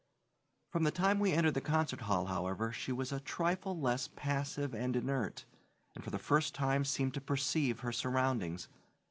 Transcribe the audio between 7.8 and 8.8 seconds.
her surroundings.